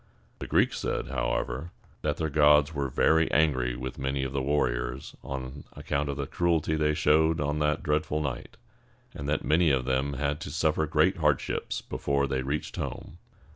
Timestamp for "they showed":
6.75-7.39